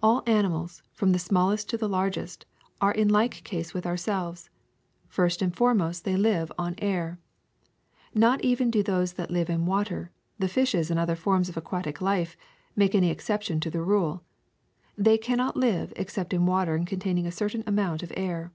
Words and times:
^'All 0.00 0.22
animals, 0.28 0.84
from 0.92 1.10
the 1.10 1.18
smallest 1.18 1.68
to 1.68 1.76
the 1.76 1.88
largest, 1.88 2.46
are 2.80 2.92
in 2.94 3.08
like 3.08 3.42
case 3.42 3.74
with 3.74 3.84
ourselves: 3.84 4.48
first 5.08 5.42
and 5.42 5.56
foremost 5.56 6.04
they 6.04 6.14
live 6.14 6.52
on 6.56 6.76
air. 6.78 7.18
Not 8.14 8.44
even 8.44 8.70
do 8.70 8.84
those 8.84 9.14
that 9.14 9.28
live 9.32 9.50
in 9.50 9.66
water— 9.66 10.12
the 10.38 10.46
fishes 10.46 10.88
and 10.88 11.00
other 11.00 11.16
forms 11.16 11.48
of 11.48 11.56
aquatic 11.56 12.00
life— 12.00 12.36
make 12.76 12.94
any 12.94 13.10
exception 13.10 13.58
to 13.58 13.68
the 13.70 13.82
rule: 13.82 14.22
they 14.96 15.18
cannot 15.18 15.56
live 15.56 15.92
except 15.96 16.32
in 16.32 16.46
water 16.46 16.80
containing 16.86 17.26
a 17.26 17.32
certain 17.32 17.64
amount 17.66 18.04
of 18.04 18.12
air. 18.16 18.52